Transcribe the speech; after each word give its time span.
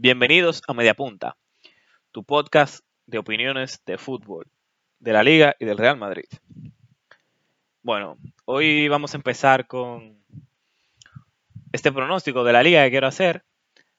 Bienvenidos 0.00 0.62
a 0.68 0.74
Media 0.74 0.94
Punta, 0.94 1.36
tu 2.12 2.22
podcast 2.22 2.84
de 3.06 3.18
opiniones 3.18 3.82
de 3.84 3.98
fútbol, 3.98 4.46
de 5.00 5.12
la 5.12 5.24
Liga 5.24 5.56
y 5.58 5.64
del 5.64 5.76
Real 5.76 5.96
Madrid. 5.96 6.28
Bueno, 7.82 8.16
hoy 8.44 8.86
vamos 8.86 9.12
a 9.12 9.16
empezar 9.16 9.66
con 9.66 10.22
este 11.72 11.90
pronóstico 11.90 12.44
de 12.44 12.52
la 12.52 12.62
Liga 12.62 12.84
que 12.84 12.90
quiero 12.90 13.08
hacer. 13.08 13.44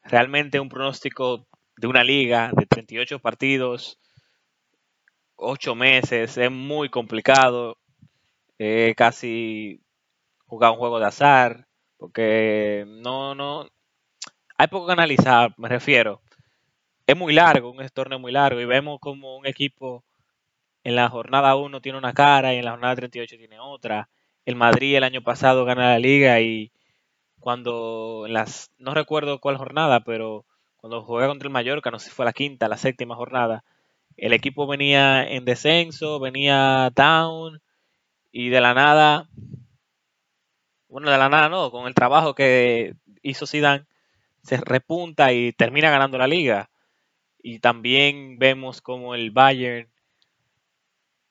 Realmente 0.02 0.62
un 0.62 0.70
pronóstico 0.70 1.46
de 1.76 1.88
una 1.88 2.06
liga 2.06 2.54
de 2.56 2.66
38 2.66 3.20
partidos, 3.20 4.00
8 5.36 5.76
meses, 5.76 6.38
es 6.38 6.50
muy 6.50 6.88
complicado. 6.88 7.78
He 8.58 8.96
casi 8.96 9.82
jugado 10.46 10.76
un 10.76 10.80
juego 10.80 11.00
de 11.02 11.08
azar, 11.08 11.68
porque 11.98 12.86
no, 12.88 13.36
no, 13.36 13.68
hay 14.60 14.68
poco 14.68 14.88
que 14.88 14.94
analizar, 14.94 15.54
me 15.58 15.70
refiero. 15.70 16.22
Es 17.08 17.16
muy 17.16 17.34
largo, 17.34 17.72
un 17.72 17.90
torneo 17.90 18.20
muy 18.20 18.34
largo 18.34 18.60
y 18.60 18.66
vemos 18.66 19.00
como 19.00 19.38
un 19.38 19.48
equipo 19.48 20.04
en 20.84 20.96
la 20.98 21.10
jornada 21.10 21.56
1 21.56 21.82
tiene 21.82 21.98
una 21.98 22.14
cara 22.14 22.54
y 22.54 22.58
en 22.58 22.66
la 22.66 22.72
jornada 22.72 22.96
38 22.98 23.38
tiene 23.38 23.58
otra. 23.62 24.10
El 24.46 24.58
Madrid 24.58 24.98
el 24.98 25.06
año 25.06 25.22
pasado 25.24 25.64
gana 25.64 25.92
la 25.92 26.00
liga 26.00 26.42
y 26.42 26.74
cuando 27.40 28.26
en 28.28 28.34
las 28.34 28.72
no 28.78 28.94
recuerdo 28.94 29.40
cuál 29.40 29.58
jornada, 29.58 30.02
pero 30.02 30.46
cuando 30.76 31.04
juega 31.04 31.30
contra 31.30 31.48
el 31.48 31.54
Mallorca, 31.54 31.90
no 31.90 32.00
sé 32.00 32.10
si 32.10 32.16
fue 32.16 32.26
la 32.26 32.34
quinta, 32.34 32.68
la 32.68 32.78
séptima 32.78 33.16
jornada, 33.16 33.64
el 34.18 34.34
equipo 34.34 34.68
venía 34.68 35.24
en 35.26 35.46
descenso, 35.46 36.20
venía 36.20 36.92
down 36.96 37.62
y 38.32 38.50
de 38.50 38.62
la 38.62 38.74
nada 38.74 39.30
bueno, 40.90 41.10
de 41.12 41.18
la 41.18 41.30
nada 41.30 41.48
no, 41.48 41.72
con 41.72 41.88
el 41.88 41.94
trabajo 41.94 42.36
que 42.36 42.96
hizo 43.22 43.48
Zidane 43.48 43.86
se 44.50 44.58
repunta 44.58 45.32
y 45.34 45.54
termina 45.54 45.90
ganando 45.92 46.18
la 46.18 46.28
liga. 46.28 46.70
Y 47.42 47.60
también 47.60 48.40
vemos 48.40 48.82
como 48.82 49.16
el 49.16 49.32
Bayern, 49.32 49.90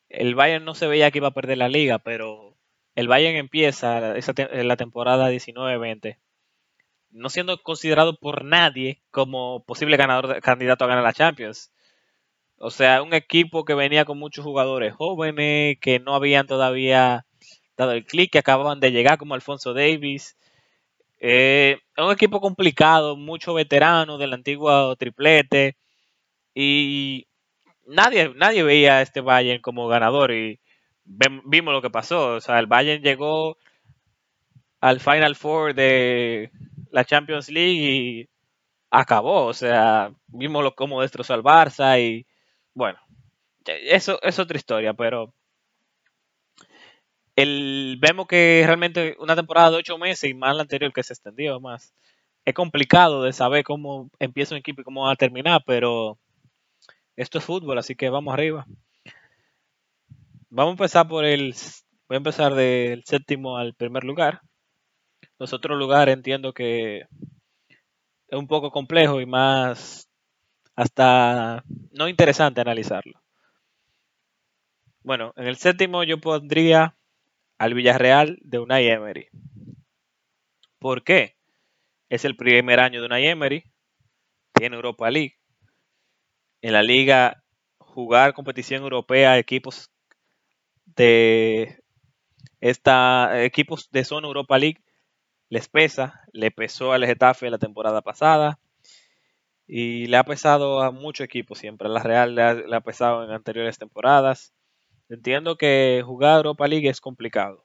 el 0.08 0.34
Bayern 0.34 0.64
no 0.64 0.74
se 0.74 0.86
veía 0.86 1.10
que 1.10 1.18
iba 1.18 1.28
a 1.28 1.34
perder 1.34 1.58
la 1.58 1.68
liga, 1.68 1.98
pero 1.98 2.56
el 2.94 3.08
Bayern 3.08 3.36
empieza 3.36 4.00
la 4.00 4.76
temporada 4.76 5.30
19-20 5.30 6.18
no 7.10 7.30
siendo 7.30 7.62
considerado 7.62 8.18
por 8.18 8.44
nadie 8.44 9.00
como 9.10 9.64
posible 9.64 9.96
ganador, 9.96 10.40
candidato 10.40 10.84
a 10.84 10.88
ganar 10.88 11.04
la 11.04 11.12
Champions. 11.12 11.72
O 12.58 12.70
sea, 12.70 13.02
un 13.02 13.14
equipo 13.14 13.64
que 13.64 13.74
venía 13.74 14.04
con 14.04 14.18
muchos 14.18 14.44
jugadores 14.44 14.94
jóvenes, 14.94 15.78
que 15.80 16.00
no 16.00 16.14
habían 16.14 16.46
todavía 16.46 17.26
dado 17.76 17.92
el 17.92 18.04
clic, 18.04 18.32
que 18.32 18.38
acababan 18.38 18.80
de 18.80 18.90
llegar 18.92 19.18
como 19.18 19.34
Alfonso 19.34 19.74
Davis, 19.74 20.36
eh, 21.20 21.78
es 21.96 22.04
un 22.04 22.12
equipo 22.12 22.40
complicado, 22.40 23.16
mucho 23.16 23.54
veterano 23.54 24.18
del 24.18 24.32
antiguo 24.32 24.96
triplete. 24.96 25.76
Y 26.54 27.26
nadie, 27.86 28.32
nadie 28.36 28.62
veía 28.62 28.98
a 28.98 29.02
este 29.02 29.20
Bayern 29.20 29.62
como 29.62 29.88
ganador. 29.88 30.32
Y 30.32 30.60
vimos 31.04 31.74
lo 31.74 31.82
que 31.82 31.90
pasó. 31.90 32.36
O 32.36 32.40
sea, 32.40 32.58
el 32.58 32.66
Bayern 32.66 33.02
llegó 33.02 33.58
al 34.80 35.00
Final 35.00 35.36
Four 35.36 35.74
de 35.74 36.50
la 36.90 37.04
Champions 37.04 37.48
League 37.50 37.72
y 37.72 38.28
acabó. 38.90 39.46
O 39.46 39.54
sea, 39.54 40.12
vimos 40.28 40.62
lo, 40.64 40.74
cómo 40.74 41.02
destrozó 41.02 41.34
al 41.34 41.42
Barça. 41.42 42.00
Y 42.00 42.26
bueno, 42.74 42.98
eso 43.66 44.20
es 44.22 44.38
otra 44.38 44.56
historia, 44.56 44.94
pero 44.94 45.34
vemos 48.00 48.26
que 48.26 48.62
realmente 48.66 49.16
una 49.20 49.36
temporada 49.36 49.70
de 49.70 49.76
ocho 49.76 49.98
meses 49.98 50.30
y 50.30 50.34
más 50.34 50.56
la 50.56 50.62
anterior 50.62 50.92
que 50.92 51.02
se 51.02 51.12
extendió 51.12 51.60
más. 51.60 51.94
Es 52.44 52.54
complicado 52.54 53.22
de 53.22 53.32
saber 53.32 53.64
cómo 53.64 54.10
empieza 54.18 54.54
un 54.54 54.60
equipo 54.60 54.80
y 54.80 54.84
cómo 54.84 55.04
va 55.04 55.12
a 55.12 55.16
terminar, 55.16 55.62
pero 55.66 56.18
esto 57.16 57.38
es 57.38 57.44
fútbol, 57.44 57.78
así 57.78 57.94
que 57.94 58.10
vamos 58.10 58.32
arriba. 58.32 58.66
Vamos 60.50 60.72
a 60.72 60.74
empezar 60.74 61.08
por 61.08 61.24
el. 61.24 61.54
Voy 62.08 62.14
a 62.14 62.18
empezar 62.18 62.54
del 62.54 63.04
séptimo 63.04 63.58
al 63.58 63.74
primer 63.74 64.04
lugar. 64.04 64.40
Los 65.38 65.52
otros 65.52 65.78
lugares 65.78 66.14
entiendo 66.14 66.52
que 66.52 67.00
es 68.28 68.38
un 68.38 68.46
poco 68.46 68.70
complejo 68.70 69.20
y 69.20 69.26
más 69.26 70.08
hasta 70.74 71.64
no 71.92 72.08
interesante 72.08 72.60
analizarlo. 72.60 73.20
Bueno, 75.02 75.32
en 75.36 75.46
el 75.46 75.56
séptimo 75.56 76.02
yo 76.04 76.18
pondría 76.20 76.94
al 77.58 77.74
Villarreal 77.74 78.38
de 78.42 78.58
Unai 78.58 78.88
Emery. 78.88 79.28
¿Por 80.78 81.02
qué? 81.02 81.36
Es 82.08 82.24
el 82.24 82.36
primer 82.36 82.80
año 82.80 83.00
de 83.00 83.06
Unai 83.06 83.26
Emery, 83.26 83.64
tiene 84.54 84.76
Europa 84.76 85.10
League. 85.10 85.38
En 86.62 86.72
la 86.72 86.82
liga, 86.82 87.44
jugar 87.78 88.32
competición 88.32 88.82
europea, 88.82 89.38
equipos 89.38 89.90
de 90.84 91.82
esta, 92.60 93.42
equipos 93.44 93.90
de 93.90 94.04
zona 94.04 94.26
Europa 94.26 94.58
League 94.58 94.82
les 95.48 95.68
pesa, 95.68 96.24
le 96.32 96.50
pesó 96.50 96.92
al 96.92 97.06
Getafe 97.06 97.50
la 97.50 97.58
temporada 97.58 98.02
pasada 98.02 98.58
y 99.66 100.06
le 100.06 100.16
ha 100.16 100.24
pesado 100.24 100.82
a 100.82 100.90
muchos 100.90 101.24
equipos 101.24 101.58
siempre. 101.58 101.88
La 101.88 102.02
Real 102.02 102.34
le 102.34 102.76
ha 102.76 102.80
pesado 102.80 103.24
en 103.24 103.30
anteriores 103.30 103.78
temporadas. 103.78 104.54
Entiendo 105.08 105.56
que 105.56 106.02
jugar 106.04 106.36
Europa 106.36 106.68
League 106.68 106.88
es 106.88 107.00
complicado, 107.00 107.64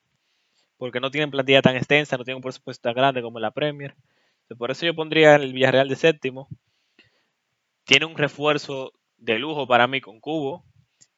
porque 0.78 1.00
no 1.00 1.12
tienen 1.12 1.32
plantilla 1.32 1.62
tan 1.62 1.76
extensa, 1.76 2.18
no 2.18 2.24
tienen 2.24 2.38
un 2.38 2.44
presupuesto 2.44 2.84
tan 2.84 2.96
grande 2.96 3.22
como 3.22 3.40
la 3.40 3.52
Premier. 3.52 3.96
Por 4.58 4.72
eso 4.72 4.86
yo 4.86 4.96
pondría 4.96 5.36
el 5.36 5.52
Villarreal 5.52 5.90
de 5.90 5.96
séptimo. 5.96 6.48
Tiene 7.86 8.06
un 8.06 8.18
refuerzo 8.18 8.94
de 9.18 9.40
lujo 9.40 9.68
para 9.68 9.88
mí 9.88 10.00
con 10.00 10.20
Cubo, 10.20 10.64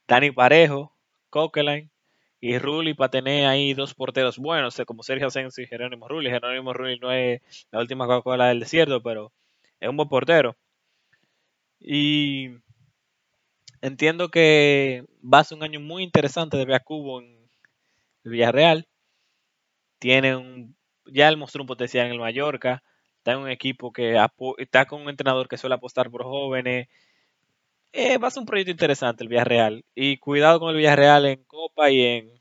Dani 0.08 0.32
Parejo, 0.32 0.96
Coquelin 1.30 1.92
y 2.40 2.58
Rulli 2.58 2.94
para 2.94 3.12
tener 3.12 3.48
ahí 3.48 3.74
dos 3.74 3.94
porteros 3.94 4.38
buenos, 4.38 4.82
como 4.86 5.04
Sergio 5.04 5.28
Asensio 5.28 5.64
y 5.64 5.68
Jerónimo 5.68 6.08
Rulli. 6.08 6.30
Jerónimo 6.30 6.74
Rulli 6.74 7.00
no 7.00 7.12
es 7.12 7.42
la 7.72 7.80
última 7.80 8.08
Coca-Cola 8.08 8.48
del 8.48 8.60
desierto, 8.62 9.02
pero 9.02 9.32
es 9.80 9.90
un 9.90 9.98
buen 9.98 10.10
portero. 10.10 10.56
Y 11.80 12.50
entiendo 13.86 14.30
que 14.30 15.06
va 15.22 15.40
a 15.40 15.44
ser 15.44 15.58
un 15.58 15.64
año 15.64 15.80
muy 15.80 16.04
interesante 16.04 16.58
de 16.58 16.80
Cubo 16.80 17.22
en 17.22 17.50
el 18.24 18.32
Villarreal. 18.32 18.88
Tiene 20.00 20.36
un, 20.36 20.76
ya 21.06 21.30
él 21.30 21.38
mostró 21.38 21.62
un 21.62 21.68
potencial 21.68 22.08
en 22.08 22.14
el 22.14 22.20
Mallorca. 22.20 22.84
Está 23.18 23.34
en 23.34 23.40
un 23.40 23.50
equipo 23.50 23.92
que 23.92 24.18
está 24.58 24.86
con 24.86 25.02
un 25.02 25.10
entrenador 25.10 25.48
que 25.48 25.58
suele 25.58 25.76
apostar 25.76 26.10
por 26.10 26.24
jóvenes. 26.24 26.88
Eh, 27.94 28.18
va 28.18 28.28
a 28.28 28.32
ser 28.32 28.42
un 28.42 28.46
proyecto 28.46 28.72
interesante 28.72 29.24
el 29.24 29.30
Villarreal. 29.30 29.86
Y 29.96 30.18
cuidado 30.18 30.60
con 30.60 30.70
el 30.70 30.78
Villarreal 30.78 31.26
en 31.26 31.44
Copa 31.46 31.90
y 31.92 32.02
en 32.02 32.32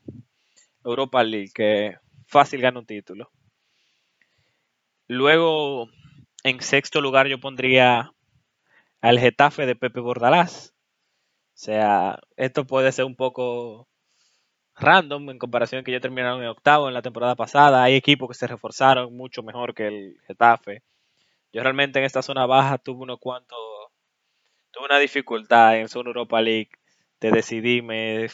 Europa 0.83 1.23
League, 1.23 1.51
que 1.53 1.95
fácil 2.27 2.61
gana 2.61 2.79
un 2.79 2.85
título. 2.85 3.31
Luego, 5.07 5.89
en 6.43 6.59
sexto 6.61 7.01
lugar, 7.01 7.27
yo 7.27 7.39
pondría 7.39 8.11
al 9.01 9.19
Getafe 9.19 9.65
de 9.65 9.75
Pepe 9.75 9.99
Bordalás. 9.99 10.74
O 11.55 11.57
sea, 11.57 12.19
esto 12.35 12.67
puede 12.67 12.91
ser 12.91 13.05
un 13.05 13.15
poco 13.15 13.87
random 14.75 15.29
en 15.29 15.39
comparación 15.39 15.85
que 15.85 15.93
ya 15.93 16.01
terminaron 16.01 16.41
en 16.43 16.49
octavo 16.49 16.89
en 16.89 16.93
la 16.93 17.01
temporada 17.01 17.35
pasada. 17.35 17.81
Hay 17.81 17.95
equipos 17.95 18.27
que 18.27 18.35
se 18.35 18.45
reforzaron 18.45 19.15
mucho 19.15 19.41
mejor 19.41 19.73
que 19.73 19.87
el 19.87 20.19
Getafe. 20.27 20.83
Yo 21.53 21.63
realmente 21.63 21.99
en 21.99 22.05
esta 22.05 22.21
zona 22.21 22.45
baja 22.45 22.77
tuve 22.77 23.03
unos 23.03 23.19
cuantos, 23.19 23.57
tuve 24.71 24.85
una 24.85 24.99
dificultad 24.99 25.79
en 25.79 25.87
zona 25.87 26.09
Europa 26.09 26.41
League 26.41 26.71
de 27.21 27.31
decidirme. 27.31 28.27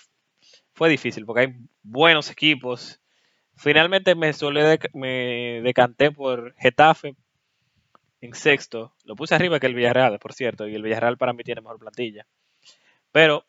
Fue 0.74 0.90
difícil 0.90 1.26
porque 1.28 1.42
hay 1.42 1.54
buenos 1.84 2.32
equipos. 2.32 3.00
Finalmente 3.56 4.16
me, 4.16 4.32
me 4.96 5.62
decanté 5.62 6.12
por 6.12 6.56
Getafe 6.58 7.16
en 8.22 8.34
sexto. 8.34 8.96
Lo 9.06 9.16
puse 9.16 9.36
arriba 9.36 9.60
que 9.60 9.68
el 9.68 9.76
Villarreal, 9.76 10.18
por 10.18 10.34
cierto, 10.34 10.68
y 10.68 10.74
el 10.74 10.82
Villarreal 10.82 11.18
para 11.20 11.34
mí 11.34 11.44
tiene 11.44 11.62
mejor 11.62 11.78
plantilla. 11.78 12.26
Pero 13.12 13.46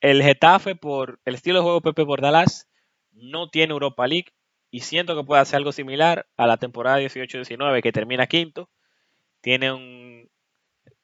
el 0.00 0.22
Getafe, 0.22 0.74
por 0.74 1.20
el 1.24 1.34
estilo 1.34 1.58
de 1.58 1.64
juego 1.64 1.80
Pepe 1.80 2.02
Bordalás, 2.02 2.68
no 3.12 3.48
tiene 3.48 3.72
Europa 3.72 4.06
League 4.06 4.32
y 4.70 4.80
siento 4.80 5.16
que 5.16 5.24
puede 5.24 5.42
hacer 5.42 5.58
algo 5.58 5.72
similar 5.72 6.26
a 6.36 6.46
la 6.46 6.56
temporada 6.56 7.00
18-19 7.00 7.82
que 7.82 7.92
termina 7.92 8.26
quinto. 8.26 8.70
Tiene 9.40 10.28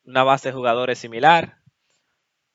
una 0.04 0.24
base 0.24 0.48
de 0.48 0.54
jugadores 0.54 0.98
similar. 0.98 1.58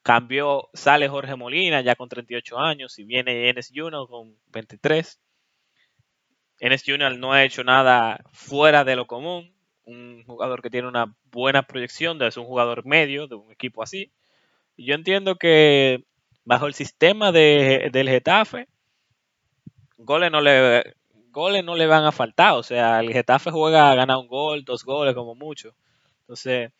Cambió, 0.01 0.69
sale 0.73 1.07
Jorge 1.07 1.35
Molina 1.35 1.81
ya 1.81 1.95
con 1.95 2.09
38 2.09 2.59
años 2.59 2.99
y 2.99 3.05
viene 3.05 3.49
Enes 3.49 3.71
Junior 3.73 4.07
con 4.09 4.37
23. 4.47 5.21
Enes 6.59 6.83
Junior 6.85 7.17
no 7.17 7.31
ha 7.31 7.43
hecho 7.43 7.63
nada 7.63 8.23
fuera 8.31 8.83
de 8.83 8.95
lo 8.95 9.07
común. 9.07 9.55
Un 9.85 10.23
jugador 10.25 10.61
que 10.61 10.69
tiene 10.69 10.87
una 10.87 11.15
buena 11.25 11.63
proyección, 11.63 12.21
es 12.21 12.37
un 12.37 12.45
jugador 12.45 12.85
medio 12.85 13.27
de 13.27 13.35
un 13.35 13.51
equipo 13.51 13.83
así. 13.83 14.11
Yo 14.77 14.95
entiendo 14.95 15.35
que 15.37 16.05
bajo 16.45 16.67
el 16.67 16.73
sistema 16.73 17.31
de, 17.31 17.89
del 17.91 18.09
Getafe, 18.09 18.67
goles 19.97 20.31
no 20.31 20.41
le 20.41 20.83
goles 21.31 21.63
no 21.63 21.75
le 21.75 21.87
van 21.87 22.05
a 22.05 22.11
faltar. 22.11 22.53
O 22.53 22.63
sea, 22.63 22.99
el 22.99 23.11
Getafe 23.11 23.51
juega 23.51 23.91
a 23.91 23.95
ganar 23.95 24.17
un 24.17 24.27
gol, 24.27 24.63
dos 24.65 24.83
goles 24.83 25.15
como 25.15 25.35
mucho. 25.35 25.75
Entonces, 26.21 26.71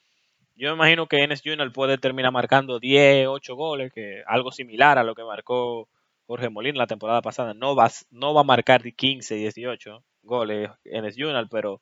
Yo 0.56 0.70
me 0.72 0.76
imagino 0.76 1.08
que 1.08 1.24
Enes 1.24 1.42
Junior 1.46 1.72
puede 1.74 1.98
terminar 2.00 2.32
marcando 2.34 2.80
10, 2.80 3.28
8 3.30 3.56
goles, 3.56 3.94
que 3.94 4.24
algo 4.28 4.52
similar 4.52 5.00
a 5.00 5.04
lo 5.04 5.16
que 5.16 5.24
marcó 5.24 5.90
Jorge 6.28 6.50
Molina 6.50 6.80
la 6.80 6.88
temporada 6.88 7.22
pasada. 7.22 7.54
No 7.56 7.76
va, 7.76 7.90
no 8.12 8.34
va 8.34 8.42
a 8.42 8.44
marcar 8.46 8.84
15, 8.84 9.36
18 9.36 10.04
goles 10.24 10.72
Enes 10.86 11.16
Junior, 11.18 11.48
pero 11.52 11.82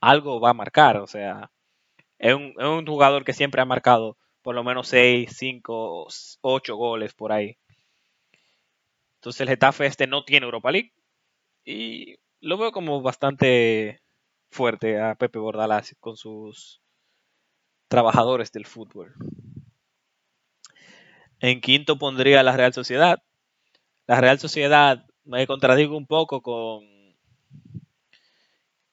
algo 0.00 0.40
va 0.40 0.50
a 0.50 0.54
marcar. 0.54 0.98
O 0.98 1.06
sea, 1.06 1.50
es 2.18 2.34
un, 2.34 2.54
es 2.58 2.66
un 2.66 2.86
jugador 2.86 3.24
que 3.24 3.32
siempre 3.34 3.62
ha 3.62 3.64
marcado 3.66 4.16
por 4.46 4.54
lo 4.54 4.62
menos 4.62 4.86
6, 4.86 5.28
5, 5.36 6.06
8 6.40 6.76
goles 6.76 7.14
por 7.14 7.32
ahí. 7.32 7.58
Entonces 9.16 9.40
el 9.40 9.48
Getafe 9.48 9.86
este 9.86 10.06
no 10.06 10.24
tiene 10.24 10.44
Europa 10.44 10.70
League. 10.70 10.92
Y 11.64 12.14
lo 12.38 12.56
veo 12.56 12.70
como 12.70 13.02
bastante 13.02 14.02
fuerte 14.52 15.00
a 15.00 15.16
Pepe 15.16 15.40
Bordalás 15.40 15.96
con 15.98 16.16
sus 16.16 16.80
trabajadores 17.88 18.52
del 18.52 18.66
fútbol. 18.66 19.16
En 21.40 21.60
quinto 21.60 21.98
pondría 21.98 22.44
la 22.44 22.56
Real 22.56 22.72
Sociedad. 22.72 23.20
La 24.06 24.20
Real 24.20 24.38
Sociedad 24.38 25.04
me 25.24 25.44
contradigo 25.48 25.96
un 25.96 26.06
poco 26.06 26.40
con 26.40 26.84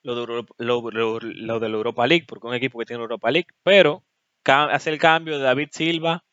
lo 0.02 0.16
de, 0.16 0.46
lo, 0.58 1.60
de 1.60 1.70
la 1.70 1.78
Europa 1.78 2.08
League, 2.08 2.26
porque 2.28 2.48
es 2.48 2.50
un 2.50 2.56
equipo 2.56 2.80
que 2.80 2.86
tiene 2.86 3.04
Europa 3.04 3.30
League, 3.30 3.50
pero 3.62 4.04
hace 4.46 4.90
el 4.90 5.00
cambio 5.00 5.38
de 5.38 5.44
David 5.44 5.70
Silva, 5.72 6.24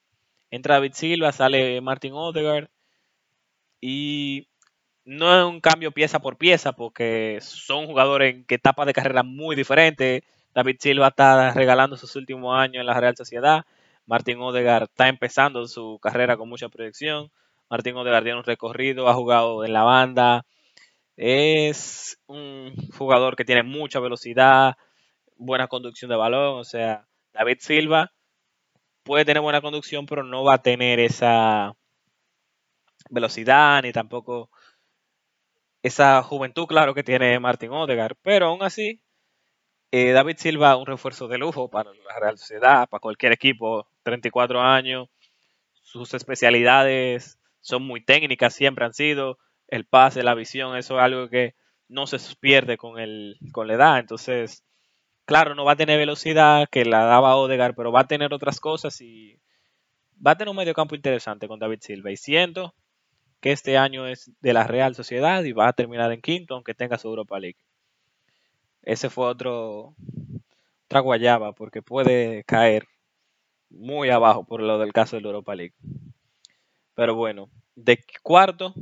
entra 0.51 0.75
David 0.75 0.93
Silva, 0.95 1.33
sale 1.33 1.81
Martin 1.81 2.13
Odegaard 2.15 2.69
y 3.81 4.49
no 5.05 5.39
es 5.39 5.45
un 5.45 5.61
cambio 5.61 5.93
pieza 5.93 6.21
por 6.21 6.37
pieza 6.37 6.73
porque 6.73 7.39
son 7.41 7.87
jugadores 7.87 8.35
en 8.35 8.45
que 8.45 8.57
etapas 8.57 8.87
de 8.87 8.93
carrera 8.93 9.23
muy 9.23 9.57
diferentes. 9.57 10.23
David 10.55 10.77
Silva 10.81 11.09
está 11.09 11.53
regalando 11.53 11.97
sus 11.97 12.17
últimos 12.17 12.59
años 12.59 12.81
en 12.81 12.87
la 12.87 13.01
Real 13.01 13.17
Sociedad. 13.17 13.65
Martin 14.07 14.41
Odegaard 14.41 14.85
está 14.85 15.09
empezando 15.09 15.67
su 15.69 15.99
carrera 16.03 16.37
con 16.37 16.49
mucha 16.49 16.69
proyección. 16.69 17.31
Martín 17.71 17.97
Odegaard 17.97 18.25
tiene 18.25 18.39
un 18.39 18.45
recorrido, 18.45 19.09
ha 19.09 19.15
jugado 19.15 19.65
en 19.65 19.73
la 19.73 19.85
banda. 19.85 20.45
Es 21.17 22.19
un 22.27 22.75
jugador 22.99 23.37
que 23.37 23.45
tiene 23.45 23.63
mucha 23.63 24.01
velocidad, 24.01 24.77
buena 25.37 25.69
conducción 25.69 26.09
de 26.09 26.17
balón. 26.17 26.59
O 26.59 26.65
sea, 26.65 27.07
David 27.33 27.59
Silva 27.61 28.13
puede 29.03 29.25
tener 29.25 29.43
buena 29.43 29.61
conducción, 29.61 30.07
pero 30.07 30.23
no 30.25 30.45
va 30.45 30.55
a 30.55 30.63
tener 30.63 31.01
esa 31.01 31.75
velocidad 33.11 33.83
ni 33.83 33.93
tampoco 33.93 34.51
esa 35.83 36.23
juventud, 36.23 36.67
claro, 36.67 36.95
que 36.95 37.03
tiene 37.03 37.39
Martin 37.41 37.71
Odegaard. 37.73 38.17
Pero 38.23 38.47
aún 38.47 38.63
así, 38.63 39.01
eh, 39.93 40.13
David 40.13 40.37
Silva, 40.39 40.77
un 40.77 40.87
refuerzo 40.87 41.29
de 41.29 41.39
lujo 41.39 41.69
para 41.71 41.93
la 41.93 42.21
Real 42.21 42.39
Sociedad, 42.39 42.89
para 42.89 43.01
cualquier 43.01 43.33
equipo, 43.33 43.89
34 44.05 44.61
años. 44.61 45.09
Sus 45.83 46.15
especialidades 46.15 47.39
son 47.61 47.83
muy 47.83 48.05
técnicas, 48.05 48.55
siempre 48.55 48.85
han 48.85 48.95
sido. 48.95 49.39
El 49.69 49.87
pase, 49.87 50.23
la 50.23 50.35
visión, 50.35 50.77
eso 50.77 50.97
es 50.97 51.03
algo 51.03 51.29
que 51.29 51.55
no 51.89 52.07
se 52.07 52.19
pierde 52.37 52.77
con, 52.77 52.99
el, 52.99 53.39
con 53.53 53.69
la 53.69 53.75
edad. 53.75 53.99
Entonces, 53.99 54.65
claro, 55.25 55.55
no 55.55 55.65
va 55.65 55.73
a 55.73 55.77
tener 55.77 55.99
velocidad 55.99 56.69
que 56.71 56.85
la 56.85 57.05
daba 57.05 57.37
Odegaard, 57.37 57.75
pero 57.75 57.93
va 57.93 58.01
a 58.01 58.09
tener 58.09 58.33
otras 58.35 58.61
cosas 58.61 59.01
y 59.01 59.39
va 60.25 60.33
a 60.33 60.37
tener 60.37 60.51
un 60.51 60.57
medio 60.57 60.75
campo 60.75 60.95
interesante 60.95 61.49
con 61.49 61.59
David 61.59 61.81
Silva. 61.81 62.11
Y 62.11 62.17
siento 62.17 62.75
que 63.41 63.53
este 63.53 63.79
año 63.79 64.07
es 64.07 64.31
de 64.41 64.53
la 64.53 64.67
Real 64.67 64.95
Sociedad 64.95 65.43
y 65.45 65.53
va 65.53 65.69
a 65.69 65.73
terminar 65.73 66.13
en 66.13 66.21
quinto, 66.21 66.55
aunque 66.55 66.75
tenga 66.75 66.99
su 66.99 67.09
Europa 67.09 67.39
League. 67.41 67.59
Ese 68.83 69.11
fue 69.11 69.27
otro 69.27 69.95
otra 70.87 71.01
guayaba, 71.01 71.53
porque 71.53 71.83
puede 71.83 72.43
caer 72.45 72.85
muy 73.71 74.11
abajo 74.11 74.45
por 74.45 74.61
lo 74.61 74.77
del 74.79 74.93
caso 74.93 75.15
de 75.15 75.23
la 75.23 75.29
Europa 75.29 75.55
League. 75.55 75.75
Pero 76.95 77.15
bueno, 77.15 77.49
de 77.77 77.99
cuarto, 78.23 78.75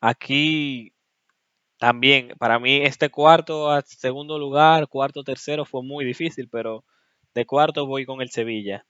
aquí 0.00 0.92
también, 1.80 2.34
para 2.38 2.58
mí 2.58 2.82
este 2.82 3.08
cuarto 3.08 3.70
a 3.70 3.80
segundo 3.80 4.38
lugar, 4.38 4.86
cuarto 4.86 5.24
tercero 5.24 5.64
fue 5.64 5.82
muy 5.82 6.04
difícil, 6.04 6.46
pero 6.50 6.84
de 7.32 7.46
cuarto 7.46 7.86
voy 7.86 8.04
con 8.04 8.20
el 8.20 8.28
Sevilla. 8.28 8.84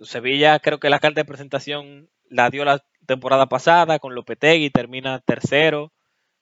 Sevilla 0.00 0.58
creo 0.58 0.80
que 0.80 0.88
la 0.88 0.98
carta 0.98 1.20
de 1.20 1.26
presentación 1.26 2.08
la 2.30 2.48
dio 2.48 2.64
la 2.64 2.82
temporada 3.04 3.44
pasada 3.44 3.98
con 3.98 4.14
Lopetegui, 4.14 4.70
termina 4.70 5.20
tercero, 5.20 5.92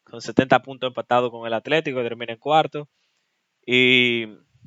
con 0.05 0.21
70 0.21 0.63
puntos 0.63 0.87
empatado 0.87 1.33
con 1.33 1.49
el 1.49 1.53
Atlético, 1.53 2.01
termina 2.05 2.35
en 2.35 2.39
cuarto. 2.39 2.89
Y 3.67 4.27